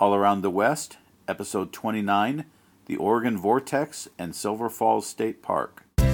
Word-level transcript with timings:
All 0.00 0.14
Around 0.14 0.40
the 0.40 0.48
West, 0.48 0.96
Episode 1.28 1.74
29 1.74 2.46
The 2.86 2.96
Oregon 2.96 3.36
Vortex 3.36 4.08
and 4.18 4.34
Silver 4.34 4.70
Falls 4.70 5.06
State 5.06 5.42
Park. 5.42 5.84
Hey 5.98 6.06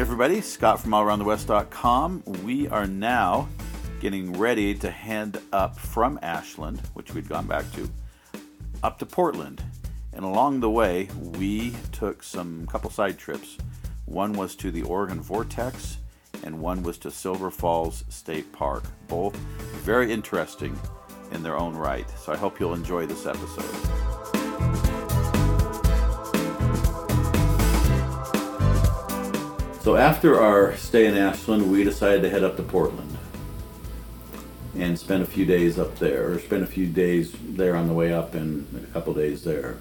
everybody, 0.00 0.40
Scott 0.40 0.80
from 0.80 0.90
allaroundthewest.com. 0.90 2.24
We 2.42 2.66
are 2.66 2.88
now 2.88 3.48
getting 4.00 4.36
ready 4.36 4.74
to 4.74 4.90
head 4.90 5.40
up 5.52 5.78
from 5.78 6.18
Ashland, 6.20 6.80
which 6.94 7.14
we'd 7.14 7.28
gone 7.28 7.46
back 7.46 7.70
to, 7.74 7.88
up 8.82 8.98
to 8.98 9.06
Portland. 9.06 9.62
And 10.16 10.24
along 10.24 10.60
the 10.60 10.70
way, 10.70 11.10
we 11.38 11.74
took 11.92 12.22
some 12.22 12.66
couple 12.68 12.88
side 12.88 13.18
trips. 13.18 13.58
One 14.06 14.32
was 14.32 14.56
to 14.56 14.70
the 14.70 14.80
Oregon 14.82 15.20
Vortex, 15.20 15.98
and 16.42 16.58
one 16.58 16.82
was 16.82 16.96
to 16.98 17.10
Silver 17.10 17.50
Falls 17.50 18.02
State 18.08 18.50
Park. 18.50 18.84
Both 19.08 19.36
very 19.84 20.10
interesting 20.10 20.80
in 21.32 21.42
their 21.42 21.58
own 21.58 21.76
right. 21.76 22.08
So 22.18 22.32
I 22.32 22.36
hope 22.36 22.58
you'll 22.58 22.72
enjoy 22.72 23.04
this 23.04 23.26
episode. 23.26 23.62
So 29.82 29.96
after 29.96 30.40
our 30.40 30.76
stay 30.76 31.04
in 31.06 31.14
Ashland, 31.14 31.70
we 31.70 31.84
decided 31.84 32.22
to 32.22 32.30
head 32.30 32.42
up 32.42 32.56
to 32.56 32.62
Portland 32.62 33.18
and 34.74 34.98
spend 34.98 35.22
a 35.22 35.26
few 35.26 35.44
days 35.44 35.78
up 35.78 35.98
there, 35.98 36.32
or 36.32 36.38
spend 36.38 36.62
a 36.62 36.66
few 36.66 36.86
days 36.86 37.34
there 37.42 37.76
on 37.76 37.86
the 37.86 37.94
way 37.94 38.14
up 38.14 38.34
and 38.34 38.66
a 38.82 38.92
couple 38.94 39.12
days 39.12 39.44
there. 39.44 39.76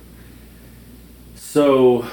So 1.36 2.06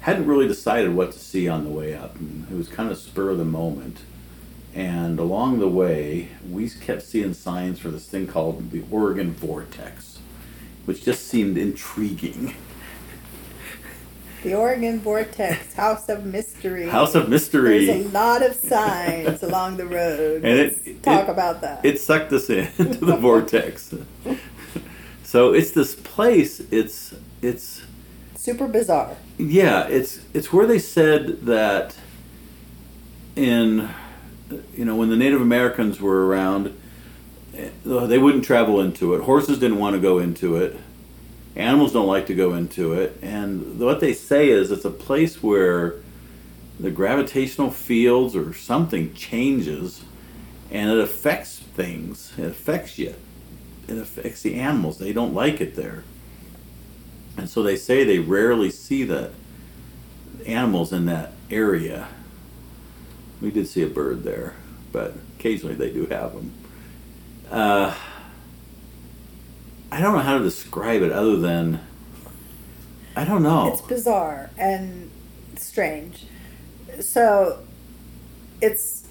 hadn't 0.00 0.26
really 0.26 0.48
decided 0.48 0.94
what 0.94 1.12
to 1.12 1.18
see 1.18 1.48
on 1.48 1.64
the 1.64 1.70
way 1.70 1.94
up. 1.94 2.16
And 2.16 2.50
it 2.50 2.54
was 2.56 2.68
kind 2.68 2.90
of 2.90 2.98
spur 2.98 3.30
of 3.30 3.38
the 3.38 3.44
moment. 3.44 3.98
And 4.74 5.18
along 5.18 5.58
the 5.58 5.68
way, 5.68 6.28
we 6.48 6.70
kept 6.70 7.02
seeing 7.02 7.34
signs 7.34 7.78
for 7.78 7.90
this 7.90 8.06
thing 8.06 8.26
called 8.26 8.70
the 8.70 8.84
Oregon 8.90 9.32
Vortex, 9.32 10.18
which 10.84 11.04
just 11.04 11.26
seemed 11.26 11.58
intriguing. 11.58 12.54
The 14.44 14.54
Oregon 14.54 15.00
Vortex, 15.00 15.74
House 15.74 16.08
of 16.08 16.24
Mystery. 16.24 16.88
House 16.88 17.16
of 17.16 17.28
Mystery. 17.28 17.86
There's 17.86 18.06
a 18.06 18.08
lot 18.10 18.40
of 18.42 18.54
signs 18.54 19.42
along 19.42 19.78
the 19.78 19.86
road. 19.86 20.42
And 20.44 20.58
it- 20.60 21.02
talk 21.02 21.24
it- 21.24 21.30
about 21.30 21.60
that. 21.62 21.84
it 21.84 22.00
sucked 22.00 22.32
us 22.32 22.48
in 22.48 22.68
into 22.78 23.04
the 23.04 23.16
vortex. 23.16 23.92
So 25.28 25.52
it's 25.52 25.72
this 25.72 25.94
place. 25.94 26.58
It's 26.70 27.14
it's 27.42 27.82
Super 28.34 28.66
bizarre. 28.66 29.14
yeah. 29.36 29.86
It's 29.86 30.20
it's 30.32 30.54
where 30.54 30.66
they 30.66 30.78
said 30.78 31.42
that 31.42 31.94
in 33.36 33.90
you 34.74 34.86
know 34.86 34.96
when 34.96 35.10
the 35.10 35.16
Native 35.16 35.42
Americans 35.42 36.00
were 36.00 36.26
around, 36.26 36.74
eh, 37.54 37.68
they 37.84 38.16
wouldn't 38.16 38.46
travel 38.46 38.80
into 38.80 39.12
it. 39.12 39.20
Horses 39.24 39.58
didn't 39.58 39.78
want 39.78 39.96
to 39.96 40.00
go 40.00 40.18
into 40.18 40.56
it. 40.56 40.78
Animals 41.54 41.92
don't 41.92 42.06
like 42.06 42.26
to 42.28 42.34
go 42.34 42.54
into 42.54 42.94
it. 42.94 43.18
And 43.20 43.78
what 43.78 44.00
they 44.00 44.14
say 44.14 44.48
is 44.48 44.70
it's 44.70 44.86
a 44.86 44.90
place 44.90 45.42
where 45.42 45.96
the 46.80 46.90
gravitational 46.90 47.70
fields 47.70 48.34
or 48.34 48.54
something 48.54 49.12
changes 49.12 50.02
and 50.70 50.90
it 50.90 50.98
affects 50.98 51.58
things. 51.58 52.32
It 52.38 52.46
affects 52.46 52.98
you. 52.98 53.14
It 53.88 53.96
affects 53.96 54.42
the 54.42 54.56
animals. 54.56 54.98
They 54.98 55.12
don't 55.12 55.34
like 55.34 55.60
it 55.60 55.74
there. 55.74 56.04
And 57.36 57.48
so 57.48 57.62
they 57.62 57.76
say 57.76 58.04
they 58.04 58.18
rarely 58.18 58.70
see 58.70 59.04
the 59.04 59.30
animals 60.46 60.92
in 60.92 61.06
that 61.06 61.32
area. 61.50 62.08
We 63.40 63.50
did 63.50 63.66
see 63.68 63.82
a 63.82 63.86
bird 63.88 64.24
there, 64.24 64.54
but 64.92 65.14
occasionally 65.38 65.74
they 65.74 65.90
do 65.90 66.06
have 66.06 66.34
them. 66.34 66.52
Uh, 67.50 67.94
I 69.90 70.00
don't 70.00 70.12
know 70.12 70.22
how 70.22 70.36
to 70.36 70.44
describe 70.44 71.02
it 71.02 71.12
other 71.12 71.36
than 71.36 71.80
I 73.16 73.24
don't 73.24 73.42
know. 73.42 73.72
It's 73.72 73.80
bizarre 73.80 74.50
and 74.58 75.10
strange. 75.56 76.26
So 77.00 77.64
it's 78.60 79.07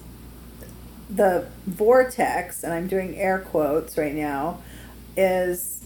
the 1.08 1.46
vortex, 1.66 2.62
and 2.62 2.72
I'm 2.72 2.86
doing 2.86 3.16
air 3.16 3.38
quotes 3.38 3.96
right 3.96 4.14
now, 4.14 4.62
is 5.16 5.84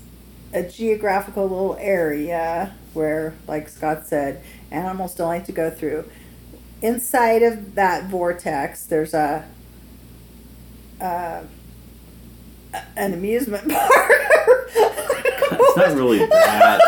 a 0.52 0.62
geographical 0.62 1.44
little 1.44 1.76
area 1.80 2.74
where, 2.92 3.34
like 3.46 3.68
Scott 3.68 4.06
said, 4.06 4.42
animals 4.70 5.14
don't 5.14 5.28
like 5.28 5.46
to 5.46 5.52
go 5.52 5.70
through. 5.70 6.08
Inside 6.82 7.42
of 7.42 7.74
that 7.76 8.10
vortex, 8.10 8.84
there's 8.86 9.14
a, 9.14 9.48
uh, 11.00 11.42
an 12.96 13.14
amusement 13.14 13.68
park. 13.70 14.12
it's 14.74 15.76
not 15.76 15.94
really 15.94 16.18
that. 16.18 16.80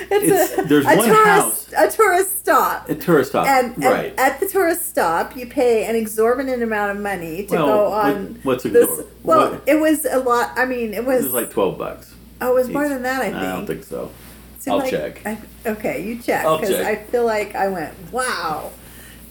It's, 0.00 0.24
It's- 0.24 0.58
a, 0.58 0.62
there's 0.62 0.84
a 0.86 0.96
one 0.96 1.08
tourist, 1.08 1.72
a 1.76 1.88
tourist 1.90 2.38
stop. 2.38 2.88
A 2.90 2.94
tourist 2.94 3.30
stop, 3.30 3.46
And, 3.46 3.74
and 3.74 3.84
right? 3.84 4.14
at 4.18 4.40
the 4.40 4.46
tourist 4.46 4.88
stop, 4.88 5.36
you 5.36 5.46
pay 5.46 5.84
an 5.86 5.94
exorbitant 5.96 6.62
amount 6.62 6.90
of 6.96 7.02
money 7.02 7.44
to 7.46 7.54
Well, 7.54 7.66
go 7.66 7.90
what- 7.90 8.04
on. 8.06 8.38
what's 8.42 8.62
this. 8.64 8.72
exor- 8.88 9.06
Well, 9.22 9.50
what- 9.52 9.62
it 9.66 9.80
was 9.80 10.04
a 10.04 10.18
lot. 10.18 10.52
I 10.56 10.64
mean, 10.66 10.94
it 10.94 11.04
was. 11.04 11.20
it 11.20 11.24
was 11.24 11.34
like 11.34 11.50
twelve 11.50 11.78
bucks. 11.78 12.12
oh, 12.40 12.50
it 12.50 12.54
was 12.54 12.68
more 12.68 12.84
each. 12.84 12.90
than 12.90 13.02
that. 13.02 13.22
I 13.22 13.24
think. 13.26 13.36
I 13.36 13.52
don't 13.52 13.66
think 13.66 13.84
so. 13.84 14.10
Seemed 14.58 14.72
I'll 14.74 14.78
like- 14.80 14.90
check. 14.90 15.26
I, 15.26 15.38
okay, 15.66 16.02
you 16.04 16.18
check 16.20 16.42
because. 16.42 16.70
I 16.70 16.96
feel 16.96 17.24
like 17.24 17.54
I 17.54 17.68
went 17.68 17.94
wow 18.12 18.70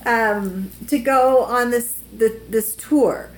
um, 0.05 0.71
to 0.87 0.97
go 0.99 1.43
on 1.43 1.71
this 1.71 1.99
the, 2.17 2.39
this 2.49 2.75
tour. 2.75 3.29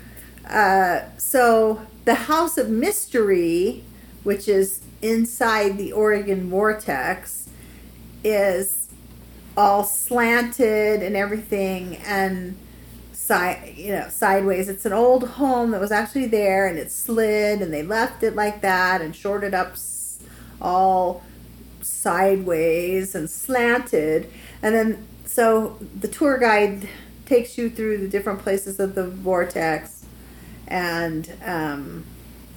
Uh, 0.49 1.01
so 1.17 1.81
the 2.05 2.13
House 2.15 2.57
of 2.57 2.69
Mystery, 2.69 3.83
which 4.23 4.47
is 4.47 4.81
inside 5.01 5.77
the 5.77 5.91
Oregon 5.91 6.49
Vortex, 6.49 7.49
is 8.23 8.89
all 9.57 9.83
slanted 9.83 11.01
and 11.01 11.15
everything 11.15 11.95
and 11.97 12.57
side 13.13 13.73
you 13.75 13.91
know 13.91 14.07
sideways. 14.09 14.67
It's 14.67 14.85
an 14.85 14.93
old 14.93 15.29
home 15.29 15.71
that 15.71 15.79
was 15.79 15.91
actually 15.91 16.27
there 16.27 16.67
and 16.67 16.77
it 16.77 16.91
slid 16.91 17.61
and 17.61 17.73
they 17.73 17.83
left 17.83 18.23
it 18.23 18.35
like 18.35 18.61
that 18.61 19.01
and 19.01 19.15
shorted 19.15 19.53
up 19.53 19.75
all 20.61 21.23
sideways 21.81 23.15
and 23.15 23.29
slanted. 23.29 24.29
And 24.61 24.75
then 24.75 25.07
so 25.25 25.77
the 25.99 26.07
tour 26.07 26.37
guide 26.37 26.89
takes 27.25 27.57
you 27.57 27.69
through 27.69 27.97
the 27.97 28.07
different 28.07 28.39
places 28.39 28.79
of 28.79 28.95
the 28.95 29.07
vortex 29.07 30.05
and 30.67 31.31
um 31.43 32.05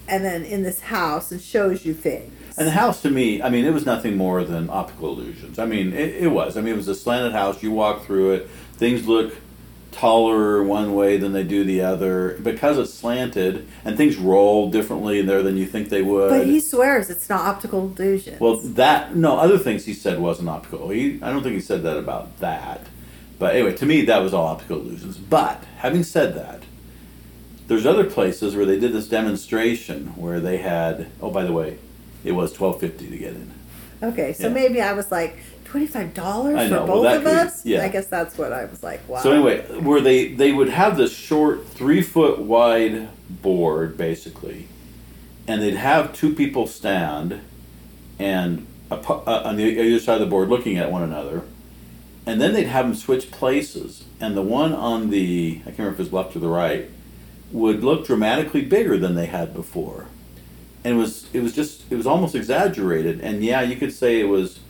and 0.08 0.24
then 0.24 0.44
in 0.44 0.62
this 0.62 0.80
house 0.80 1.30
and 1.30 1.40
shows 1.40 1.84
you 1.84 1.94
things 1.94 2.32
And 2.56 2.66
the 2.66 2.72
house 2.72 3.02
to 3.02 3.10
me, 3.10 3.42
I 3.42 3.50
mean, 3.50 3.64
it 3.64 3.72
was 3.72 3.86
nothing 3.86 4.16
more 4.16 4.42
than 4.42 4.68
optical 4.70 5.10
illusions. 5.10 5.58
I 5.58 5.66
mean, 5.66 5.92
it, 5.92 6.22
it 6.22 6.28
was. 6.28 6.56
I 6.56 6.60
mean, 6.60 6.74
it 6.74 6.76
was 6.76 6.88
a 6.88 6.94
slanted 6.94 7.32
house. 7.32 7.62
You 7.62 7.70
walk 7.70 8.04
through 8.04 8.32
it, 8.32 8.50
things 8.76 9.06
look 9.06 9.34
taller 9.98 10.62
one 10.62 10.94
way 10.94 11.16
than 11.16 11.32
they 11.32 11.42
do 11.42 11.64
the 11.64 11.80
other 11.80 12.38
because 12.42 12.78
it's 12.78 12.94
slanted, 12.94 13.66
and 13.84 13.96
things 13.96 14.16
roll 14.16 14.70
differently 14.70 15.18
in 15.18 15.26
there 15.26 15.42
than 15.42 15.56
you 15.56 15.66
think 15.66 15.88
they 15.88 16.02
would. 16.02 16.30
but 16.30 16.46
he 16.46 16.60
swears 16.60 17.10
it's 17.10 17.28
not 17.28 17.40
optical 17.40 17.80
illusion. 17.80 18.36
well, 18.38 18.56
that 18.56 19.16
no 19.16 19.38
other 19.38 19.58
things 19.58 19.84
he 19.84 19.94
said 19.94 20.20
wasn't 20.20 20.48
optical. 20.48 20.90
He, 20.90 21.20
I 21.22 21.30
don't 21.30 21.42
think 21.42 21.54
he 21.54 21.60
said 21.60 21.82
that 21.82 21.96
about 21.96 22.38
that. 22.38 22.86
But 23.38 23.54
anyway, 23.54 23.76
to 23.76 23.86
me, 23.86 24.04
that 24.06 24.18
was 24.18 24.34
all 24.34 24.46
optical 24.46 24.80
illusions. 24.80 25.16
But 25.16 25.62
having 25.78 26.02
said 26.02 26.34
that, 26.34 26.62
there's 27.68 27.86
other 27.86 28.04
places 28.04 28.56
where 28.56 28.66
they 28.66 28.78
did 28.78 28.92
this 28.92 29.08
demonstration 29.08 30.08
where 30.16 30.40
they 30.40 30.58
had. 30.58 31.06
Oh, 31.22 31.30
by 31.30 31.44
the 31.44 31.52
way, 31.52 31.78
it 32.24 32.32
was 32.32 32.52
twelve 32.52 32.80
fifty 32.80 33.08
to 33.08 33.16
get 33.16 33.34
in. 33.34 33.52
Okay, 34.02 34.32
so 34.32 34.48
Yeah. 34.48 34.54
maybe 34.54 34.80
I 34.80 34.92
was 34.94 35.10
like 35.12 35.38
twenty 35.64 35.86
five 35.86 36.14
dollars 36.14 36.56
I 36.56 36.68
for 36.68 36.74
know, 36.74 36.84
well, 36.86 36.94
both 36.96 37.04
that 37.04 37.16
of 37.18 37.22
could 37.24 37.32
us. 37.34 37.66
yeah. 37.66 37.82
I 37.84 37.88
guess 37.88 38.06
that's 38.06 38.36
what 38.38 38.52
I 38.52 38.64
was 38.64 38.82
like. 38.82 39.06
Wow. 39.08 39.20
So 39.20 39.32
anyway, 39.32 39.60
where 39.80 40.00
they 40.00 40.28
they 40.34 40.52
would 40.52 40.70
have 40.70 40.96
this 40.96 41.14
short 41.14 41.66
three 41.68 42.02
foot 42.02 42.38
wide 42.40 43.08
board 43.30 43.96
basically, 43.96 44.66
and 45.46 45.60
they'd 45.62 45.74
have 45.76 46.12
two 46.14 46.34
people 46.34 46.66
stand, 46.66 47.40
and 48.18 48.66
a, 48.90 48.96
pu- 48.96 49.12
uh, 49.26 49.42
on 49.44 49.56
the 49.56 49.78
other 49.78 49.98
side 49.98 50.14
of 50.14 50.20
the 50.20 50.26
board 50.26 50.48
looking 50.48 50.78
at 50.78 50.90
one 50.90 51.02
another, 51.02 51.42
and 52.24 52.40
then 52.40 52.54
they'd 52.54 52.68
have 52.68 52.86
them 52.86 52.94
switch 52.94 53.30
places, 53.30 54.04
and 54.20 54.34
the 54.36 54.42
one 54.42 54.72
on 54.72 55.10
the 55.10 55.58
I 55.62 55.64
can't 55.66 55.78
remember 55.80 55.94
if 55.94 56.00
it 56.00 56.04
was 56.04 56.12
left 56.14 56.34
or 56.36 56.38
the 56.38 56.48
right, 56.48 56.88
would 57.50 57.82
look 57.82 58.06
dramatically 58.06 58.62
bigger 58.62 58.98
than 58.98 59.14
they 59.14 59.26
had 59.26 59.54
before, 59.54 60.06
and 60.84 60.94
it 60.94 60.96
was 60.96 61.26
it 61.32 61.42
was 61.42 61.54
just 61.54 61.90
it 61.90 61.96
was 61.96 62.06
almost 62.06 62.34
exaggerated, 62.34 63.20
and 63.20 63.42
yeah, 63.44 63.62
you 63.62 63.76
could 63.76 63.92
say 63.92 64.20
it 64.20 64.28
was 64.28 64.60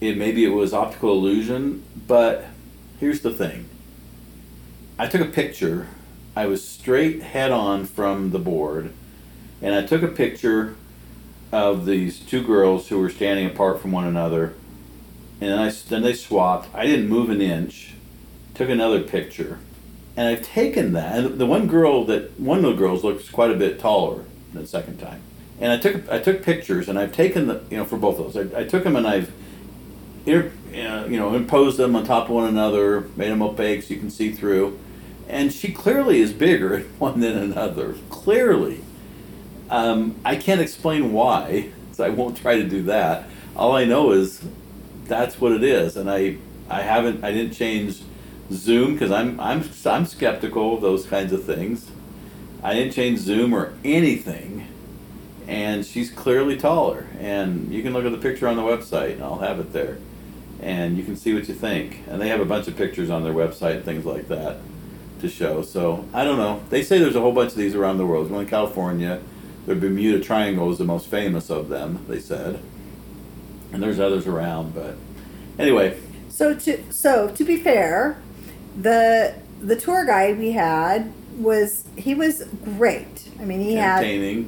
it 0.00 0.16
maybe 0.16 0.44
it 0.44 0.50
was 0.50 0.72
optical 0.72 1.12
illusion, 1.12 1.84
but 2.06 2.46
here's 2.98 3.20
the 3.20 3.32
thing. 3.32 3.68
I 4.98 5.06
took 5.06 5.20
a 5.20 5.26
picture. 5.26 5.88
I 6.36 6.46
was 6.46 6.66
straight 6.66 7.22
head 7.22 7.50
on 7.50 7.84
from 7.84 8.30
the 8.30 8.38
board, 8.38 8.92
and 9.60 9.74
I 9.74 9.84
took 9.84 10.02
a 10.02 10.08
picture 10.08 10.76
of 11.52 11.86
these 11.86 12.20
two 12.20 12.42
girls 12.42 12.88
who 12.88 12.98
were 12.98 13.10
standing 13.10 13.46
apart 13.46 13.80
from 13.80 13.92
one 13.92 14.06
another, 14.06 14.54
and 15.40 15.50
then 15.50 15.58
I 15.58 15.70
then 15.88 16.02
they 16.02 16.14
swapped. 16.14 16.74
I 16.74 16.86
didn't 16.86 17.08
move 17.08 17.30
an 17.30 17.40
inch. 17.40 17.94
Took 18.54 18.68
another 18.68 19.00
picture, 19.02 19.58
and 20.16 20.28
I've 20.28 20.42
taken 20.42 20.92
that. 20.92 21.18
And 21.18 21.38
the 21.38 21.46
one 21.46 21.66
girl 21.66 22.04
that 22.06 22.38
one 22.38 22.58
of 22.58 22.64
the 22.64 22.72
girls 22.72 23.04
looks 23.04 23.28
quite 23.28 23.50
a 23.50 23.54
bit 23.54 23.78
taller 23.78 24.24
the 24.52 24.66
second 24.66 24.98
time. 24.98 25.22
And 25.60 25.72
I 25.72 25.76
took 25.76 26.08
I 26.10 26.18
took 26.18 26.42
pictures, 26.42 26.88
and 26.88 26.98
I've 26.98 27.12
taken 27.12 27.46
the 27.46 27.62
you 27.70 27.76
know 27.76 27.84
for 27.84 27.96
both 27.96 28.18
of 28.18 28.32
those. 28.32 28.54
I, 28.54 28.60
I 28.60 28.64
took 28.64 28.84
them 28.84 28.96
and 28.96 29.06
I've 29.06 29.30
uh, 30.26 30.48
you 30.72 31.18
know 31.18 31.34
imposed 31.34 31.76
them 31.76 31.94
on 31.96 32.04
top 32.04 32.24
of 32.24 32.34
one 32.34 32.48
another, 32.48 33.02
made 33.16 33.30
them 33.30 33.42
opaque 33.42 33.82
so 33.82 33.94
you 33.94 34.00
can 34.00 34.10
see 34.10 34.32
through. 34.32 34.78
And 35.28 35.52
she 35.52 35.72
clearly 35.72 36.20
is 36.20 36.32
bigger 36.32 36.74
in 36.78 36.84
one 36.98 37.20
than 37.20 37.36
another. 37.36 37.94
Clearly, 38.08 38.82
um, 39.68 40.16
I 40.24 40.36
can't 40.36 40.60
explain 40.60 41.12
why, 41.12 41.70
so 41.92 42.04
I 42.04 42.10
won't 42.10 42.36
try 42.36 42.56
to 42.56 42.68
do 42.68 42.82
that. 42.84 43.28
All 43.54 43.76
I 43.76 43.84
know 43.84 44.12
is 44.12 44.42
that's 45.04 45.40
what 45.40 45.52
it 45.52 45.62
is, 45.62 45.96
and 45.96 46.10
I 46.10 46.38
I 46.70 46.82
haven't 46.82 47.22
I 47.22 47.32
didn't 47.32 47.52
change 47.52 48.02
Zoom 48.52 48.94
because 48.94 49.10
I'm 49.10 49.38
I'm 49.40 49.68
I'm 49.86 50.06
skeptical 50.06 50.74
of 50.74 50.80
those 50.80 51.06
kinds 51.06 51.32
of 51.32 51.44
things. 51.44 51.90
I 52.62 52.74
didn't 52.74 52.92
change 52.92 53.20
Zoom 53.20 53.54
or 53.54 53.72
anything, 53.84 54.66
and 55.48 55.84
she's 55.86 56.10
clearly 56.10 56.56
taller. 56.56 57.06
And 57.18 57.72
you 57.72 57.82
can 57.82 57.92
look 57.92 58.04
at 58.04 58.12
the 58.12 58.18
picture 58.18 58.48
on 58.48 58.56
the 58.56 58.62
website. 58.62 59.12
and 59.14 59.22
I'll 59.22 59.38
have 59.38 59.60
it 59.60 59.72
there, 59.72 59.98
and 60.60 60.96
you 60.96 61.04
can 61.04 61.16
see 61.16 61.32
what 61.32 61.48
you 61.48 61.54
think. 61.54 62.00
And 62.08 62.20
they 62.20 62.28
have 62.28 62.40
a 62.40 62.44
bunch 62.44 62.68
of 62.68 62.76
pictures 62.76 63.08
on 63.10 63.22
their 63.24 63.32
website 63.32 63.84
things 63.84 64.04
like 64.04 64.28
that 64.28 64.58
to 65.20 65.28
show. 65.28 65.62
So 65.62 66.04
I 66.12 66.24
don't 66.24 66.38
know. 66.38 66.62
They 66.70 66.82
say 66.82 66.98
there's 66.98 67.16
a 67.16 67.20
whole 67.20 67.32
bunch 67.32 67.52
of 67.52 67.58
these 67.58 67.74
around 67.74 67.98
the 67.98 68.06
world. 68.06 68.30
One 68.30 68.42
in 68.42 68.48
California. 68.48 69.20
The 69.66 69.74
Bermuda 69.74 70.24
Triangle 70.24 70.70
is 70.72 70.78
the 70.78 70.84
most 70.84 71.06
famous 71.06 71.50
of 71.50 71.68
them. 71.68 72.04
They 72.08 72.18
said, 72.18 72.60
and 73.72 73.82
there's 73.82 74.00
others 74.00 74.26
around. 74.26 74.74
But 74.74 74.96
anyway, 75.58 75.98
So 76.28 76.54
to 76.54 76.92
so 76.92 77.28
to 77.30 77.44
be 77.44 77.56
fair, 77.56 78.16
the 78.76 79.34
the 79.60 79.76
tour 79.76 80.04
guide 80.04 80.38
we 80.38 80.52
had 80.52 81.12
was 81.36 81.84
he 81.96 82.14
was 82.14 82.44
great. 82.64 83.28
I 83.40 83.44
mean, 83.44 83.60
he 83.60 83.74
had 83.74 84.04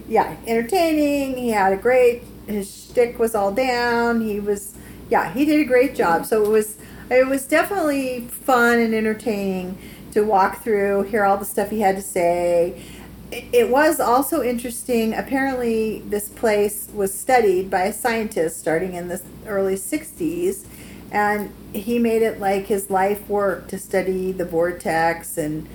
yeah, 0.08 0.36
entertaining. 0.46 1.36
He 1.36 1.50
had 1.50 1.72
a 1.72 1.76
great. 1.76 2.22
His 2.46 2.88
shtick 2.90 3.18
was 3.18 3.34
all 3.34 3.52
down. 3.52 4.20
He 4.20 4.40
was 4.40 4.74
yeah, 5.08 5.32
he 5.32 5.44
did 5.44 5.60
a 5.60 5.64
great 5.64 5.94
job. 5.94 6.26
So 6.26 6.42
it 6.44 6.48
was 6.48 6.78
it 7.10 7.26
was 7.26 7.46
definitely 7.46 8.20
fun 8.28 8.78
and 8.78 8.94
entertaining 8.94 9.78
to 10.12 10.22
walk 10.22 10.62
through, 10.62 11.02
hear 11.02 11.24
all 11.24 11.36
the 11.36 11.44
stuff 11.44 11.70
he 11.70 11.80
had 11.80 11.96
to 11.96 12.02
say. 12.02 12.82
It, 13.30 13.44
it 13.52 13.70
was 13.70 14.00
also 14.00 14.42
interesting. 14.42 15.14
Apparently, 15.14 16.00
this 16.00 16.28
place 16.28 16.88
was 16.94 17.12
studied 17.12 17.70
by 17.70 17.82
a 17.84 17.92
scientist 17.92 18.58
starting 18.58 18.94
in 18.94 19.08
the 19.08 19.20
early 19.46 19.74
'60s, 19.74 20.66
and 21.12 21.52
he 21.74 21.98
made 21.98 22.22
it 22.22 22.40
like 22.40 22.66
his 22.66 22.88
life 22.90 23.28
work 23.28 23.68
to 23.68 23.78
study 23.78 24.32
the 24.32 24.46
vortex 24.46 25.36
and 25.36 25.68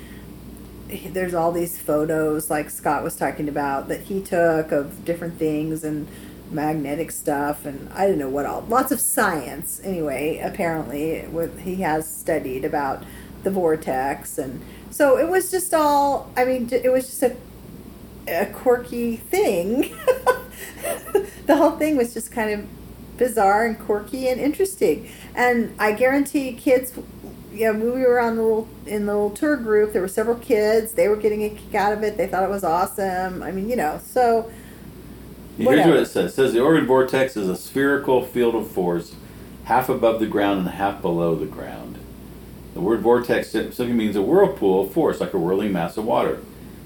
there's 1.10 1.36
all 1.36 1.52
these 1.52 1.78
photos 1.78 2.50
like 2.50 2.70
Scott 2.72 3.04
was 3.04 3.16
talking 3.16 3.48
about 3.48 3.88
that 3.88 4.02
he 4.02 4.20
took 4.20 4.72
of 4.72 5.06
different 5.06 5.38
things 5.38 5.84
and 5.84 6.08
magnetic 6.50 7.12
stuff 7.12 7.66
and 7.66 7.88
I 7.94 8.08
don't 8.08 8.18
know 8.18 8.30
what 8.30 8.48
all 8.48 8.62
lots 8.68 8.92
of 8.92 9.00
science. 9.00 9.80
Anyway 9.84 10.40
apparently 10.40 11.28
with 11.28 11.60
he 11.62 11.76
has 11.78 12.10
studied 12.10 12.66
about 12.66 13.04
the 13.44 13.52
vortex 13.52 14.40
and 14.40 14.66
so 14.90 15.20
it 15.20 15.30
was 15.30 15.52
just 15.52 15.74
all 15.74 16.32
I 16.36 16.46
mean 16.46 16.68
it 16.72 16.92
was 16.92 17.06
just 17.06 17.24
a 17.24 17.36
a 18.28 18.48
quirky 18.48 19.18
thing. 19.18 19.96
The 21.46 21.56
whole 21.56 21.72
thing 21.72 21.96
was 21.96 22.14
just 22.14 22.30
kind 22.30 22.52
of 22.52 22.68
bizarre 23.18 23.66
and 23.66 23.80
quirky 23.80 24.28
and 24.28 24.40
interesting 24.40 25.10
and 25.36 25.76
I 25.80 25.94
guarantee 25.94 26.54
kids 26.54 26.94
yeah, 27.54 27.72
when 27.72 27.94
we 27.96 28.02
were 28.02 28.20
on 28.20 28.36
the 28.36 28.44
little 28.44 28.68
in 28.86 29.08
the 29.08 29.14
little 29.14 29.32
tour 29.32 29.58
group, 29.58 29.92
there 29.92 30.02
were 30.02 30.08
several 30.08 30.38
kids. 30.38 30.92
They 30.92 31.08
were 31.08 31.16
getting 31.16 31.44
a 31.44 31.50
kick 31.50 31.74
out 31.74 31.92
of 31.92 32.04
it. 32.04 32.16
They 32.16 32.28
thought 32.28 32.44
it 32.44 32.52
was 32.52 32.64
awesome. 32.64 33.42
I 33.42 33.52
mean, 33.52 33.68
you 33.68 33.76
know, 33.76 34.00
so 34.04 34.52
Here's 35.58 35.88
what 35.88 35.98
it 35.98 36.06
says. 36.06 36.32
It 36.32 36.36
says 36.36 36.54
the 36.54 36.62
Oregon 36.62 36.86
vortex 36.86 37.36
is 37.36 37.50
a 37.50 37.56
spherical 37.56 38.24
field 38.24 38.54
of 38.54 38.70
force, 38.70 39.16
half 39.64 39.90
above 39.90 40.20
the 40.20 40.28
ground 40.28 40.60
and 40.60 40.70
half 40.70 41.02
below 41.02 41.34
the 41.36 41.48
ground. 41.48 41.98
The 42.76 42.82
word 42.82 43.02
vortex 43.02 43.50
simply 43.50 43.92
means 43.92 44.16
a 44.16 44.22
whirlpool 44.22 44.84
of 44.84 44.92
force, 44.92 45.20
like 45.20 45.34
a 45.34 45.40
whirling 45.40 45.72
mass 45.72 45.98
of 45.98 46.06
water, 46.06 46.42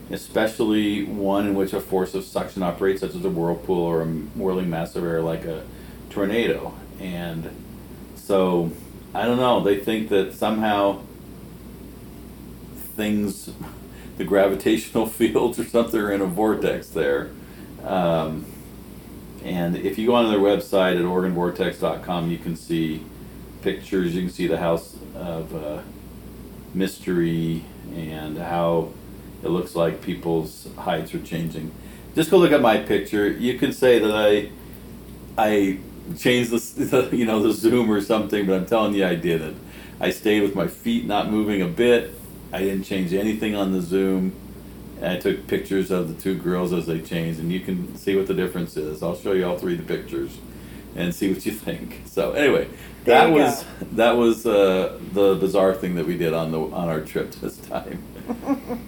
especially 0.09 1.03
one 1.03 1.47
in 1.47 1.55
which 1.55 1.73
a 1.73 1.81
force 1.81 2.15
of 2.15 2.23
suction 2.23 2.63
operates, 2.63 3.01
such 3.01 3.13
as 3.13 3.25
a 3.25 3.29
whirlpool 3.29 3.83
or 3.83 4.03
a 4.03 4.05
whirling 4.05 4.69
mass 4.69 4.95
of 4.95 5.03
air, 5.03 5.21
like 5.21 5.43
a 5.43 5.63
tornado. 6.11 6.73
And 6.99 7.49
so, 8.15 8.71
I 9.13 9.25
don't 9.25 9.37
know. 9.37 9.61
They 9.61 9.79
think 9.79 10.09
that 10.09 10.33
somehow 10.33 11.01
things, 12.95 13.51
the 14.17 14.23
gravitational 14.23 15.05
fields 15.07 15.59
or 15.59 15.65
something, 15.65 15.99
are 15.99 16.11
in 16.11 16.21
a 16.21 16.25
vortex 16.25 16.89
there. 16.89 17.31
Um, 17.83 18.45
and 19.43 19.75
if 19.75 19.97
you 19.97 20.07
go 20.07 20.15
on 20.15 20.29
their 20.29 20.39
website 20.39 20.97
at 20.97 21.01
OregonVortex.com, 21.01 22.29
you 22.29 22.37
can 22.37 22.55
see 22.55 23.03
pictures. 23.61 24.15
You 24.15 24.21
can 24.21 24.31
see 24.31 24.47
the 24.47 24.57
house 24.57 24.97
of 25.15 25.55
uh, 25.55 25.81
mystery 26.73 27.63
and 27.95 28.37
how 28.37 28.91
it 29.43 29.49
looks 29.49 29.75
like 29.75 30.01
people's 30.01 30.67
heights 30.77 31.13
are 31.15 31.21
changing. 31.21 31.71
Just 32.13 32.29
go 32.29 32.37
look 32.37 32.51
at 32.51 32.61
my 32.61 32.77
picture. 32.77 33.27
You 33.27 33.57
can 33.57 33.73
say 33.73 33.99
that 33.99 34.11
I 34.11 34.49
I 35.37 35.79
changed 36.17 36.51
the 36.91 37.09
you 37.11 37.25
know 37.25 37.41
the 37.41 37.53
zoom 37.53 37.91
or 37.91 38.01
something, 38.01 38.45
but 38.45 38.55
I'm 38.55 38.65
telling 38.65 38.93
you 38.93 39.05
I 39.05 39.15
didn't. 39.15 39.57
I 39.99 40.09
stayed 40.11 40.41
with 40.41 40.55
my 40.55 40.67
feet 40.67 41.05
not 41.05 41.29
moving 41.29 41.61
a 41.61 41.67
bit. 41.67 42.13
I 42.51 42.59
didn't 42.59 42.83
change 42.83 43.13
anything 43.13 43.55
on 43.55 43.71
the 43.71 43.81
zoom. 43.81 44.33
I 45.01 45.17
took 45.17 45.47
pictures 45.47 45.89
of 45.89 46.07
the 46.15 46.21
two 46.21 46.35
girls 46.35 46.73
as 46.73 46.85
they 46.85 46.99
changed, 47.01 47.39
and 47.39 47.51
you 47.51 47.59
can 47.59 47.95
see 47.95 48.15
what 48.15 48.27
the 48.27 48.33
difference 48.33 48.77
is. 48.77 49.01
I'll 49.01 49.15
show 49.15 49.31
you 49.31 49.45
all 49.45 49.57
three 49.57 49.73
of 49.77 49.87
the 49.87 49.97
pictures, 49.97 50.37
and 50.95 51.13
see 51.13 51.31
what 51.33 51.45
you 51.45 51.51
think. 51.67 52.01
So 52.05 52.33
anyway, 52.33 52.67
There 53.05 53.27
that 53.27 53.31
was 53.31 53.63
go. 53.63 53.67
that 53.93 54.11
was 54.17 54.45
uh, 54.45 54.99
the 55.13 55.35
bizarre 55.35 55.73
thing 55.73 55.95
that 55.95 56.05
we 56.05 56.17
did 56.17 56.33
on 56.33 56.51
the 56.51 56.59
on 56.59 56.89
our 56.89 57.01
trip 57.01 57.31
this 57.31 57.57
time. 57.57 58.03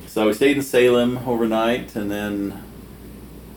so 0.08 0.28
we 0.28 0.34
stayed 0.34 0.58
in 0.58 0.64
Salem 0.64 1.18
overnight, 1.28 1.96
and 1.96 2.12
then 2.12 2.64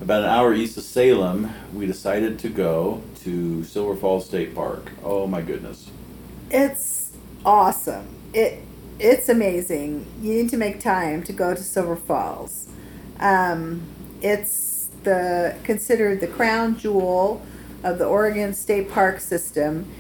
about 0.01 0.23
an 0.25 0.29
hour 0.29 0.53
east 0.55 0.77
of 0.77 0.83
Salem, 0.85 1.53
we 1.75 1.87
decided 1.87 2.39
to 2.41 2.49
go 2.49 3.03
to 3.27 3.65
Silver 3.65 3.97
Falls 3.97 4.25
State 4.25 4.55
Park. 4.55 4.93
Oh 5.03 5.27
my 5.27 5.43
goodness! 5.43 5.91
it's 6.49 7.13
awesome. 7.45 8.07
It 8.33 8.63
it's 8.99 9.29
amazing. 9.29 10.07
You 10.23 10.33
need 10.35 10.51
to 10.51 10.57
make 10.57 10.81
time 10.81 11.25
to 11.25 11.33
go 11.33 11.53
to 11.53 11.61
Silver 11.61 11.97
Falls. 11.97 12.69
Um, 13.19 13.83
it's 14.23 14.89
the 15.03 15.57
considered 15.65 16.21
the 16.21 16.29
crown 16.29 16.79
jewel 16.79 17.45
of 17.83 17.99
the 17.99 18.07
Oregon 18.07 18.55
State 18.55 18.91
Park 18.91 19.19
system. 19.19 19.91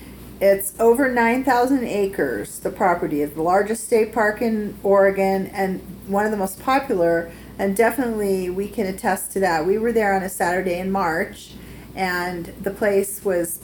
It's 0.40 0.78
over 0.78 1.10
9,000 1.10 1.82
acres, 1.84 2.60
the 2.60 2.70
property. 2.70 3.22
It's 3.22 3.34
the 3.34 3.42
largest 3.42 3.84
state 3.84 4.12
park 4.12 4.42
in 4.42 4.76
Oregon 4.82 5.46
and 5.46 5.80
one 6.06 6.26
of 6.26 6.30
the 6.30 6.36
most 6.36 6.60
popular, 6.60 7.32
and 7.58 7.74
definitely 7.74 8.50
we 8.50 8.68
can 8.68 8.86
attest 8.86 9.32
to 9.32 9.40
that. 9.40 9.66
We 9.66 9.78
were 9.78 9.92
there 9.92 10.14
on 10.14 10.22
a 10.22 10.28
Saturday 10.28 10.78
in 10.78 10.92
March, 10.92 11.54
and 11.96 12.46
the 12.62 12.70
place 12.70 13.24
was 13.24 13.58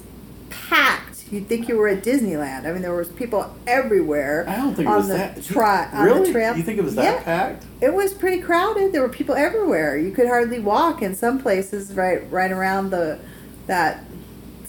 packed. 0.50 1.24
You'd 1.30 1.46
think 1.48 1.68
you 1.68 1.76
were 1.76 1.88
at 1.88 2.02
Disneyland. 2.02 2.66
I 2.66 2.72
mean, 2.72 2.82
there 2.82 2.94
was 2.94 3.08
people 3.08 3.54
everywhere 3.66 4.44
I 4.48 4.56
don't 4.56 4.74
think 4.74 4.86
it 4.86 4.90
on 4.90 4.96
was 4.98 5.08
the 5.08 5.14
that. 5.14 5.42
tri- 5.42 5.88
on 5.92 6.04
really? 6.04 6.26
the 6.26 6.32
trail. 6.32 6.56
You 6.56 6.62
think 6.62 6.78
it 6.78 6.84
was 6.84 6.94
that 6.96 7.04
Yeah. 7.04 7.22
packed? 7.22 7.64
It 7.80 7.94
was 7.94 8.12
pretty 8.12 8.40
crowded. 8.42 8.92
There 8.92 9.00
were 9.02 9.08
people 9.08 9.34
everywhere. 9.34 9.96
You 9.96 10.10
could 10.10 10.26
hardly 10.26 10.58
walk 10.58 11.00
in 11.00 11.14
some 11.14 11.40
places 11.40 11.94
right 11.94 12.22
right 12.30 12.52
around 12.52 12.90
the 12.90 13.18
that 13.66 14.04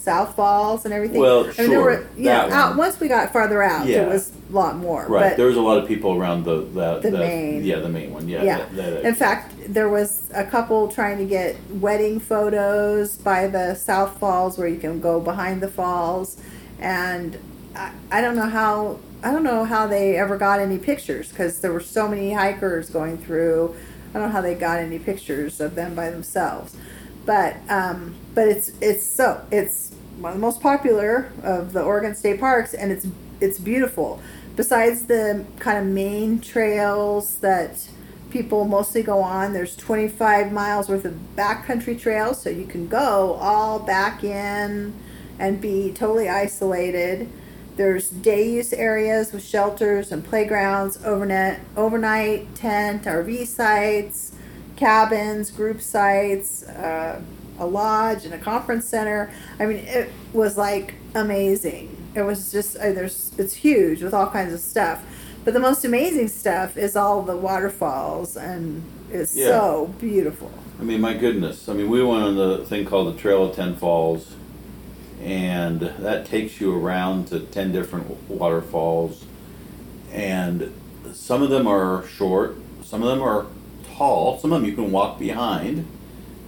South 0.04 0.36
Falls 0.36 0.84
and 0.84 0.92
everything. 0.92 1.20
Well, 1.20 1.40
I 1.40 1.46
mean, 1.46 1.54
there 1.56 1.66
sure, 1.66 1.82
were 1.82 2.06
yeah. 2.16 2.48
Out 2.52 2.76
once 2.76 3.00
we 3.00 3.08
got 3.08 3.32
farther 3.32 3.62
out, 3.62 3.86
Yeah. 3.86 4.00
there 4.00 4.08
was 4.10 4.30
a 4.50 4.52
lot 4.54 4.76
more. 4.76 5.06
Right. 5.08 5.30
But 5.30 5.36
there 5.38 5.46
was 5.46 5.56
a 5.56 5.60
lot 5.62 5.78
of 5.78 5.88
people 5.88 6.12
around 6.20 6.44
the 6.44 6.56
that 6.74 7.02
The 7.02 7.10
that- 7.10 7.18
main- 7.18 7.64
Yeah, 7.64 7.78
the 7.80 7.88
main 7.88 8.12
one. 8.12 8.28
Yeah. 8.28 8.42
yeah. 8.44 8.58
that- 8.58 8.76
that- 8.76 9.04
In 9.04 9.14
fact, 9.14 9.52
there 9.68 9.88
was 9.88 10.30
a 10.34 10.44
couple 10.44 10.88
trying 10.88 11.18
to 11.18 11.24
get 11.24 11.56
wedding 11.70 12.20
photos 12.20 13.16
by 13.16 13.46
the 13.46 13.74
South 13.74 14.18
Falls, 14.18 14.58
where 14.58 14.68
you 14.68 14.78
can 14.78 15.00
go 15.00 15.18
behind 15.20 15.62
the 15.62 15.68
falls, 15.68 16.36
and 16.78 17.38
I, 17.74 17.90
I 18.12 18.20
don't 18.20 18.36
know 18.36 18.42
how 18.48 18.98
I 19.22 19.30
don't 19.32 19.42
know 19.42 19.64
how 19.64 19.86
they 19.86 20.16
ever 20.18 20.36
got 20.36 20.60
any 20.60 20.76
pictures 20.76 21.30
because 21.30 21.60
there 21.60 21.72
were 21.72 21.80
so 21.80 22.06
many 22.06 22.34
hikers 22.34 22.90
going 22.90 23.16
through. 23.16 23.74
I 24.14 24.18
don't 24.18 24.28
know 24.28 24.32
how 24.34 24.42
they 24.42 24.54
got 24.54 24.78
any 24.80 24.98
pictures 24.98 25.60
of 25.62 25.74
them 25.74 25.94
by 25.94 26.10
themselves, 26.10 26.76
but 27.26 27.56
um, 27.68 28.14
but 28.34 28.48
it's 28.48 28.72
it's 28.80 29.04
so 29.04 29.44
it's 29.50 29.92
one 30.18 30.32
of 30.32 30.38
the 30.38 30.40
most 30.40 30.60
popular 30.60 31.30
of 31.42 31.72
the 31.72 31.82
Oregon 31.82 32.14
state 32.14 32.40
parks, 32.40 32.74
and 32.74 32.92
it's 32.92 33.06
it's 33.40 33.58
beautiful. 33.58 34.20
Besides 34.56 35.06
the 35.06 35.44
kind 35.58 35.78
of 35.78 35.92
main 35.92 36.40
trails 36.40 37.36
that 37.40 37.88
people 38.30 38.64
mostly 38.64 39.02
go 39.02 39.20
on, 39.20 39.52
there's 39.52 39.76
25 39.76 40.52
miles 40.52 40.88
worth 40.88 41.04
of 41.04 41.14
backcountry 41.36 41.98
trails, 42.00 42.40
so 42.40 42.50
you 42.50 42.66
can 42.66 42.86
go 42.88 43.34
all 43.40 43.78
back 43.80 44.22
in 44.22 44.94
and 45.38 45.60
be 45.60 45.92
totally 45.92 46.28
isolated. 46.28 47.28
there's 47.76 48.08
day 48.08 48.48
use 48.48 48.72
areas 48.72 49.32
with 49.32 49.44
shelters 49.44 50.12
and 50.12 50.24
playgrounds, 50.24 51.04
overnight 51.04 51.58
overnight 51.76 52.54
tent, 52.54 53.02
RV 53.02 53.46
sites, 53.48 54.33
cabins, 54.76 55.50
group 55.50 55.80
sites, 55.80 56.62
uh, 56.64 57.20
a 57.58 57.66
lodge, 57.66 58.24
and 58.24 58.34
a 58.34 58.38
conference 58.38 58.86
center. 58.86 59.32
I 59.60 59.66
mean, 59.66 59.78
it 59.78 60.10
was 60.32 60.56
like 60.56 60.94
amazing. 61.14 61.96
It 62.14 62.22
was 62.22 62.50
just 62.52 62.76
uh, 62.76 62.92
there's 62.92 63.32
it's 63.38 63.54
huge 63.54 64.02
with 64.02 64.14
all 64.14 64.28
kinds 64.28 64.52
of 64.52 64.60
stuff. 64.60 65.02
But 65.44 65.52
the 65.54 65.60
most 65.60 65.84
amazing 65.84 66.28
stuff 66.28 66.76
is 66.76 66.96
all 66.96 67.22
the 67.22 67.36
waterfalls, 67.36 68.36
and 68.36 68.82
it's 69.12 69.36
Yeah. 69.36 69.46
so 69.48 69.94
beautiful. 70.00 70.50
I 70.80 70.82
mean, 70.84 71.00
my 71.00 71.14
goodness. 71.14 71.68
I 71.68 71.74
mean, 71.74 71.88
we 71.90 72.02
went 72.02 72.24
on 72.24 72.36
the 72.36 72.64
thing 72.64 72.84
called 72.86 73.14
the 73.14 73.18
Trail 73.20 73.44
of 73.44 73.54
Ten 73.54 73.76
Falls, 73.76 74.34
and 75.22 75.80
that 75.80 76.26
takes 76.26 76.60
you 76.60 76.74
around 76.76 77.28
to 77.28 77.40
ten 77.40 77.72
different 77.72 78.28
waterfalls, 78.28 79.24
and 80.12 80.72
some 81.12 81.42
of 81.42 81.50
them 81.50 81.66
are 81.66 82.04
short, 82.06 82.56
some 82.82 83.02
of 83.02 83.08
them 83.08 83.22
are 83.22 83.46
tall, 83.96 84.38
some 84.38 84.52
of 84.52 84.60
them 84.60 84.68
you 84.68 84.74
can 84.76 84.90
walk 84.90 85.18
behind. 85.18 85.86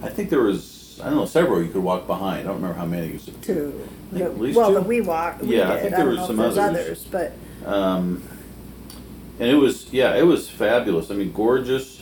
I 0.01 0.09
think 0.09 0.29
there 0.29 0.41
was 0.41 0.99
I 1.01 1.05
don't 1.05 1.15
know 1.15 1.25
several 1.25 1.61
you 1.61 1.69
could 1.69 1.83
walk 1.83 2.07
behind. 2.07 2.39
I 2.41 2.43
don't 2.43 2.55
remember 2.55 2.77
how 2.77 2.85
many. 2.85 3.07
It 3.07 3.13
was 3.13 3.25
Too. 3.41 3.87
think 4.11 4.23
at 4.23 4.39
least 4.39 4.57
well, 4.57 4.69
two? 4.69 4.75
that 4.75 4.85
we 4.87 5.01
walked. 5.01 5.41
We 5.43 5.57
Yeah, 5.57 5.69
I 5.69 5.73
did. 5.73 5.81
think 5.83 5.95
there 5.95 6.05
was 6.07 6.27
some 6.27 6.39
others. 6.39 6.57
others, 6.57 7.03
but 7.11 7.33
Um, 7.65 8.23
and 9.39 9.49
it 9.49 9.55
was, 9.55 9.91
yeah, 9.93 10.15
it 10.15 10.25
was 10.25 10.49
fabulous. 10.49 11.11
I 11.11 11.15
mean, 11.15 11.31
gorgeous. 11.31 12.01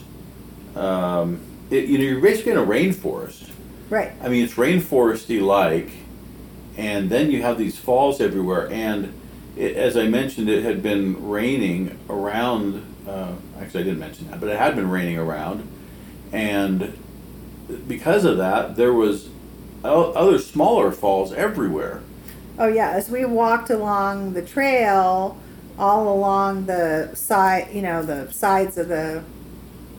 Um, 0.76 1.40
it, 1.70 1.86
you 1.86 1.98
know, 1.98 2.04
you're 2.06 2.22
basically 2.22 2.54
in 2.54 2.58
a 2.58 2.66
rainforest. 2.66 3.50
right. 3.90 4.12
I 4.24 4.30
mean, 4.30 4.44
it's 4.44 4.54
rainforesty 4.54 5.42
like, 5.42 5.90
and 6.78 7.10
then 7.10 7.32
you 7.32 7.42
have 7.42 7.58
these 7.58 7.78
falls 7.78 8.22
everywhere. 8.22 8.70
And 8.72 9.14
it, 9.58 9.76
as 9.76 9.98
I 9.98 10.08
mentioned, 10.08 10.48
it 10.50 10.64
had 10.64 10.82
been 10.82 11.28
raining 11.30 11.98
around. 12.10 12.86
Uh, 13.08 13.36
actually, 13.60 13.82
I 13.82 13.84
didn't 13.84 14.00
mention 14.00 14.30
that, 14.32 14.40
but 14.40 14.50
it 14.50 14.58
had 14.58 14.76
been 14.76 14.90
raining 14.90 15.18
around, 15.18 15.68
and 16.32 16.98
because 17.88 18.26
of 18.26 18.38
that, 18.38 18.76
there 18.76 18.94
was 18.94 19.30
other 19.84 20.40
smaller 20.40 20.92
falls 20.92 21.32
everywhere. 21.32 22.02
Oh 22.58 22.68
yeah, 22.68 22.92
as 22.92 23.10
we 23.10 23.26
walked 23.26 23.70
along 23.70 24.34
the 24.34 24.42
trail, 24.42 25.38
all 25.78 26.12
along 26.12 26.66
the 26.66 27.14
side, 27.14 27.70
you 27.74 27.82
know, 27.82 28.02
the 28.02 28.32
sides 28.32 28.78
of 28.78 28.88
the 28.88 29.24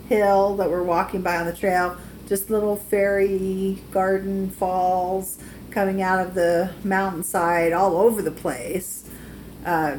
hill 0.08 0.56
that 0.56 0.70
we're 0.70 0.82
walking 0.82 1.22
by 1.22 1.36
on 1.36 1.46
the 1.46 1.52
trail, 1.52 1.96
just 2.28 2.50
little 2.50 2.76
fairy 2.76 3.82
garden 3.90 4.50
falls 4.50 5.38
coming 5.70 6.00
out 6.00 6.24
of 6.26 6.34
the 6.34 6.72
mountainside 6.82 7.72
all 7.72 7.96
over 7.96 8.22
the 8.22 8.30
place. 8.30 9.08
Uh, 9.64 9.98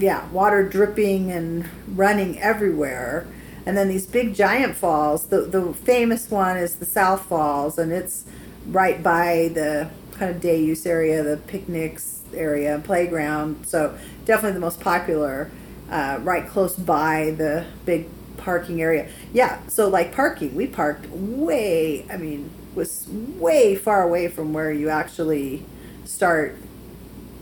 yeah, 0.00 0.28
water 0.30 0.66
dripping 0.66 1.30
and 1.30 1.68
running 1.88 2.40
everywhere. 2.40 3.26
And 3.66 3.76
then 3.76 3.88
these 3.88 4.06
big 4.06 4.34
giant 4.34 4.76
falls. 4.76 5.26
The 5.26 5.42
the 5.42 5.74
famous 5.74 6.30
one 6.30 6.56
is 6.56 6.76
the 6.76 6.86
South 6.86 7.26
Falls, 7.26 7.78
and 7.78 7.92
it's 7.92 8.24
right 8.66 9.02
by 9.02 9.50
the 9.54 9.90
kind 10.12 10.34
of 10.34 10.40
day 10.40 10.60
use 10.60 10.86
area, 10.86 11.22
the 11.22 11.36
picnics 11.36 12.22
area, 12.34 12.80
playground. 12.82 13.66
So 13.66 13.96
definitely 14.24 14.54
the 14.54 14.60
most 14.60 14.80
popular, 14.80 15.50
uh, 15.90 16.18
right 16.22 16.48
close 16.48 16.76
by 16.76 17.34
the 17.36 17.66
big 17.84 18.08
parking 18.38 18.80
area. 18.80 19.08
Yeah, 19.32 19.60
so 19.68 19.88
like 19.88 20.14
parking, 20.14 20.54
we 20.54 20.66
parked 20.66 21.06
way. 21.10 22.06
I 22.10 22.16
mean, 22.16 22.50
was 22.74 23.06
way 23.10 23.76
far 23.76 24.02
away 24.02 24.28
from 24.28 24.54
where 24.54 24.72
you 24.72 24.88
actually 24.88 25.64
start 26.04 26.56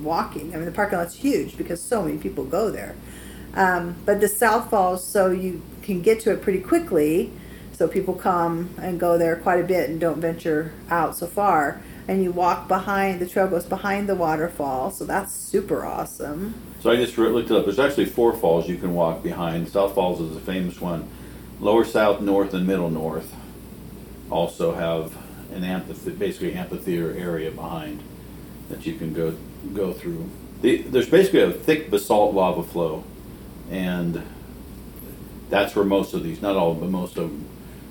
walking. 0.02 0.54
I 0.54 0.56
mean, 0.56 0.66
the 0.66 0.72
parking 0.72 0.98
lot's 0.98 1.14
huge 1.14 1.56
because 1.56 1.80
so 1.80 2.02
many 2.02 2.18
people 2.18 2.44
go 2.44 2.70
there. 2.70 2.94
Um, 3.54 3.96
but 4.04 4.20
the 4.20 4.28
South 4.28 4.70
Falls, 4.70 5.04
so 5.04 5.30
you 5.30 5.62
can 5.82 6.02
get 6.02 6.20
to 6.20 6.32
it 6.32 6.42
pretty 6.42 6.60
quickly. 6.60 7.32
So 7.72 7.86
people 7.86 8.14
come 8.14 8.70
and 8.80 8.98
go 8.98 9.16
there 9.18 9.36
quite 9.36 9.60
a 9.60 9.64
bit 9.64 9.88
and 9.88 10.00
don't 10.00 10.20
venture 10.20 10.72
out 10.90 11.16
so 11.16 11.28
far. 11.28 11.80
And 12.08 12.24
you 12.24 12.32
walk 12.32 12.66
behind, 12.66 13.20
the 13.20 13.26
trail 13.26 13.46
goes 13.46 13.66
behind 13.66 14.08
the 14.08 14.16
waterfall. 14.16 14.90
So 14.90 15.04
that's 15.04 15.32
super 15.32 15.84
awesome. 15.84 16.54
So 16.80 16.90
I 16.90 16.96
just 16.96 17.16
looked 17.16 17.50
it 17.50 17.56
up. 17.56 17.64
There's 17.64 17.78
actually 17.78 18.06
four 18.06 18.32
falls 18.32 18.68
you 18.68 18.78
can 18.78 18.94
walk 18.94 19.22
behind. 19.22 19.68
South 19.68 19.94
Falls 19.94 20.20
is 20.20 20.36
a 20.36 20.40
famous 20.40 20.80
one. 20.80 21.08
Lower 21.60 21.84
South, 21.84 22.20
North, 22.20 22.54
and 22.54 22.66
Middle 22.66 22.90
North 22.90 23.34
also 24.30 24.74
have 24.74 25.16
an 25.52 25.64
amphitheater, 25.64 26.16
basically 26.16 26.54
amphitheater 26.54 27.16
area 27.16 27.50
behind 27.50 28.02
that 28.68 28.86
you 28.86 28.94
can 28.94 29.12
go 29.12 29.34
go 29.74 29.92
through. 29.92 30.28
The, 30.62 30.82
there's 30.82 31.08
basically 31.08 31.40
a 31.42 31.52
thick 31.52 31.90
basalt 31.90 32.34
lava 32.34 32.62
flow, 32.62 33.04
and 33.70 34.22
that's 35.50 35.74
where 35.76 35.84
most 35.84 36.14
of 36.14 36.22
these, 36.24 36.42
not 36.42 36.56
all, 36.56 36.74
but 36.74 36.88
most 36.90 37.16
of 37.16 37.30
them, 37.30 37.46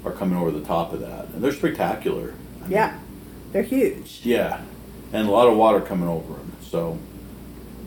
are 0.05 0.12
coming 0.12 0.38
over 0.38 0.51
the 0.51 0.62
top 0.65 0.93
of 0.93 1.00
that, 1.01 1.25
and 1.29 1.43
they're 1.43 1.51
spectacular. 1.51 2.33
I 2.59 2.63
mean, 2.63 2.71
Yeah, 2.71 3.00
they're 3.51 3.63
huge. 3.63 4.21
yeah, 4.24 4.62
and 5.12 5.27
a 5.27 5.31
lot 5.31 5.47
of 5.47 5.57
water 5.57 5.81
coming 5.81 6.07
over 6.07 6.33
them. 6.33 6.51
So, 6.62 6.97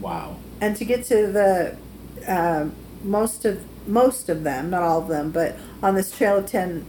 wow. 0.00 0.37
and 0.60 0.76
to 0.76 0.84
get 0.84 1.04
to 1.06 1.26
the 1.28 1.76
uh, 2.26 2.68
most 3.02 3.44
of 3.44 3.62
most 3.87 4.28
of 4.28 4.44
them, 4.44 4.70
not 4.70 4.82
all 4.82 5.00
of 5.00 5.08
them, 5.08 5.30
but 5.30 5.56
on 5.82 5.94
this 5.94 6.10
trail 6.16 6.38
of 6.38 6.46
ten 6.46 6.84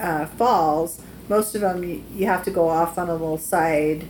uh, 0.00 0.26
falls, 0.26 1.00
most 1.28 1.54
of 1.54 1.60
them 1.60 1.84
you, 1.84 2.02
you 2.14 2.26
have 2.26 2.44
to 2.44 2.50
go 2.50 2.68
off 2.68 2.96
on 2.98 3.08
a 3.08 3.12
little 3.12 3.38
side 3.38 4.04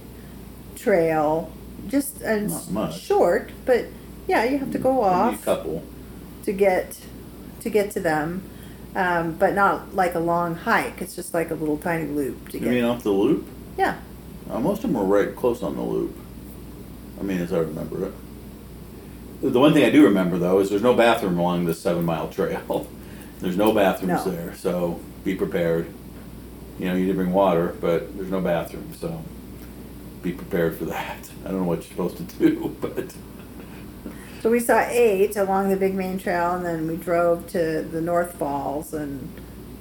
trail, 0.77 1.53
just 1.89 2.21
and 2.23 2.49
Not 2.51 2.71
much. 2.71 3.01
short, 3.01 3.51
but 3.67 3.87
yeah, 4.27 4.45
you 4.45 4.59
have 4.59 4.71
to 4.73 4.79
go 4.79 4.93
Maybe 4.93 5.05
off 5.05 5.43
a 5.43 5.45
couple. 5.45 5.83
to 6.45 6.53
get 6.53 7.01
to 7.61 7.71
get 7.71 7.91
to 7.93 8.01
them, 8.01 8.43
um, 8.95 9.33
but 9.33 9.55
not 9.55 9.95
like 9.95 10.15
a 10.15 10.21
long 10.21 10.55
hike. 10.55 11.01
It's 11.03 11.17
just 11.17 11.35
like 11.35 11.51
a 11.51 11.55
little 11.55 11.77
tiny 11.79 12.07
loop 12.07 12.49
to 12.51 12.59
You 12.59 12.65
get. 12.65 12.71
mean 12.71 12.85
off 12.85 13.03
the 13.03 13.11
loop? 13.11 13.47
yeah, 13.77 13.97
Uh, 14.51 14.61
most 14.61 14.85
of 14.85 14.91
them 14.93 14.95
were 14.95 15.05
right 15.05 15.35
close 15.35 15.63
on 15.63 15.75
the 15.77 15.83
loop. 15.83 16.15
I 17.19 17.23
mean, 17.25 17.41
as 17.41 17.53
I 17.53 17.59
remember 17.59 18.07
it. 18.07 18.13
The 19.41 19.59
one 19.61 19.73
thing 19.73 19.85
I 19.85 19.91
do 19.91 20.05
remember 20.05 20.37
though 20.39 20.59
is 20.61 20.69
there's 20.71 20.83
no 20.83 20.95
bathroom 20.95 21.39
along 21.39 21.65
this 21.67 21.81
seven 21.81 22.05
mile 22.05 22.29
trail. 22.29 22.89
there's 23.41 23.57
no 23.57 23.73
bathrooms 23.73 24.25
No. 24.27 24.31
there, 24.33 24.55
so 24.55 25.01
be 25.25 25.35
prepared. 25.35 25.87
You 26.79 26.87
know, 26.87 26.95
you 26.95 27.03
need 27.07 27.09
to 27.11 27.15
bring 27.15 27.33
water, 27.33 27.75
but 27.81 28.17
there's 28.17 28.31
no 28.31 28.41
bathroom, 28.41 28.93
so 29.01 29.23
be 30.23 30.33
prepared 30.33 30.77
for 30.79 30.85
that. 30.87 31.31
I 31.45 31.49
don't 31.49 31.61
know 31.61 31.65
what 31.65 31.79
you're 31.79 31.89
supposed 32.09 32.17
to 32.19 32.25
do, 32.39 32.77
but 32.81 33.15
So 34.43 34.51
we 34.51 34.61
saw 34.61 34.81
eight 34.89 35.37
along 35.37 35.71
the 35.71 35.77
big 35.77 35.95
main 35.95 36.19
trail, 36.19 36.55
and 36.55 36.65
then 36.65 36.87
we 36.89 36.97
drove 36.97 37.47
to 37.51 37.83
the 37.83 38.01
North 38.01 38.35
Falls 38.35 38.95
and 38.95 39.29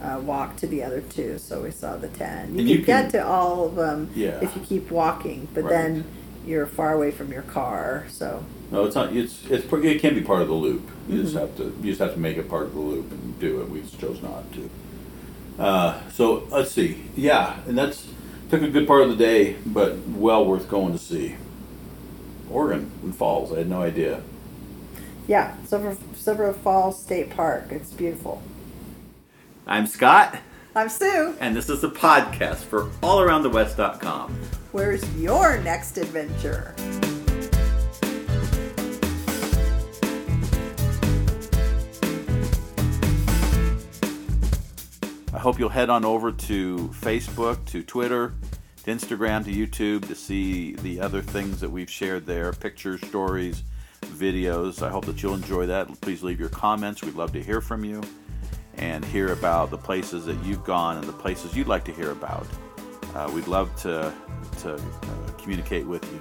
uh, 0.01 0.19
walked 0.23 0.59
to 0.59 0.67
the 0.67 0.83
other 0.83 1.01
two. 1.01 1.37
So 1.39 1.61
we 1.63 1.71
saw 1.71 1.95
the 1.97 2.07
ten. 2.09 2.53
You 2.53 2.59
And 2.59 2.69
you 2.69 2.75
can- 2.77 2.85
get 2.85 3.11
to 3.11 3.25
all 3.25 3.65
of 3.65 3.75
them 3.75 4.09
Yeah. 4.15 4.39
if 4.41 4.55
you 4.55 4.61
keep 4.61 4.91
walking, 4.91 5.47
but 5.53 5.63
Right. 5.63 5.69
then 5.71 6.03
you're 6.45 6.65
far 6.65 6.93
away 6.93 7.11
from 7.11 7.31
your 7.31 7.41
car. 7.43 8.05
So 8.09 8.43
no, 8.71 8.85
it's 8.85 8.95
not. 8.95 9.15
It's 9.15 9.43
it's 9.49 9.65
pre- 9.65 9.87
it 9.87 9.99
can 10.01 10.13
be 10.13 10.21
part 10.21 10.41
of 10.41 10.47
the 10.47 10.53
loop. 10.53 10.81
You 11.09 11.21
just 11.23 11.35
Mhm. 11.35 11.39
have 11.39 11.57
to 11.57 11.63
you 11.81 11.89
just 11.91 11.99
have 11.99 12.13
to 12.13 12.19
make 12.19 12.37
it 12.37 12.47
part 12.49 12.63
of 12.67 12.73
the 12.73 12.79
loop 12.79 13.11
and 13.11 13.39
do 13.39 13.61
it. 13.61 13.69
We 13.69 13.81
just 13.81 13.99
chose 13.99 14.21
not 14.21 14.43
to. 14.53 14.69
Uh, 15.61 15.99
so 16.11 16.43
let's 16.51 16.71
see. 16.71 17.03
Yeah, 17.15 17.55
and 17.67 17.77
that's 17.77 18.05
took 18.49 18.61
a 18.61 18.69
good 18.69 18.87
part 18.87 19.01
of 19.01 19.09
the 19.09 19.15
day, 19.15 19.55
but 19.65 19.97
well 20.07 20.45
worth 20.45 20.69
going 20.69 20.93
to 20.93 20.99
see. 20.99 21.35
Oregon 22.49 22.91
and 23.03 23.15
Falls. 23.15 23.51
I 23.53 23.57
had 23.59 23.69
no 23.69 23.81
idea. 23.81 24.21
yeah, 25.27 25.55
Silver 25.65 25.97
Silver 26.15 26.53
Falls 26.53 27.01
State 27.01 27.29
Park. 27.31 27.67
It's 27.71 27.91
beautiful. 27.91 28.41
I'm 29.65 29.85
Scott, 29.85 30.37
I'm 30.75 30.87
Sue. 30.87 31.35
and 31.41 31.55
this 31.55 31.69
is 31.69 31.81
the 31.81 31.89
podcast 31.91 32.63
for 32.63 32.85
allaroundthewest.com. 33.03 34.33
Where's 34.71 35.03
your 35.17 35.57
next 35.59 35.97
adventure? 35.97 36.73
I 45.37 45.39
hope 45.39 45.59
you'll 45.59 45.69
head 45.69 45.91
on 45.91 46.03
over 46.03 46.31
to 46.31 46.89
Facebook, 46.95 47.63
to 47.67 47.83
Twitter, 47.83 48.33
to 48.83 48.91
Instagram, 48.91 49.45
to 49.45 49.51
YouTube 49.51 50.07
to 50.07 50.15
see 50.15 50.73
the 50.73 50.99
other 50.99 51.21
things 51.21 51.59
that 51.59 51.69
we've 51.69 51.91
shared 51.91 52.25
there 52.25 52.51
pictures, 52.53 53.05
stories, 53.05 53.61
videos. 54.01 54.81
I 54.81 54.89
hope 54.89 55.05
that 55.05 55.21
you'll 55.21 55.35
enjoy 55.35 55.67
that. 55.67 56.01
Please 56.01 56.23
leave 56.23 56.39
your 56.39 56.49
comments. 56.49 57.03
We'd 57.03 57.13
love 57.13 57.33
to 57.33 57.43
hear 57.43 57.61
from 57.61 57.85
you 57.85 58.01
and 58.77 59.05
hear 59.05 59.31
about 59.31 59.69
the 59.69 59.77
places 59.77 60.25
that 60.25 60.43
you've 60.43 60.63
gone 60.63 60.97
and 60.97 61.05
the 61.05 61.13
places 61.13 61.55
you'd 61.55 61.67
like 61.67 61.85
to 61.85 61.93
hear 61.93 62.09
about. 62.09 62.47
Uh, 63.13 63.29
we'd 63.31 63.47
love 63.47 63.75
to, 63.81 64.11
to 64.61 64.73
uh, 64.73 65.31
communicate 65.37 65.85
with 65.85 66.03
you. 66.11 66.19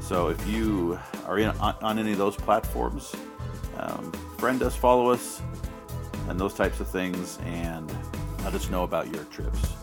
So 0.00 0.28
if 0.28 0.48
you 0.48 0.98
are 1.26 1.38
in, 1.38 1.50
on, 1.58 1.76
on 1.82 1.98
any 1.98 2.12
of 2.12 2.18
those 2.18 2.36
platforms, 2.36 3.14
um, 3.76 4.10
friend 4.38 4.62
us, 4.62 4.74
follow 4.74 5.10
us, 5.10 5.42
and 6.30 6.40
those 6.40 6.54
types 6.54 6.80
of 6.80 6.88
things, 6.88 7.38
and 7.44 7.94
let 8.44 8.54
us 8.54 8.70
know 8.70 8.84
about 8.84 9.12
your 9.12 9.24
trips. 9.24 9.77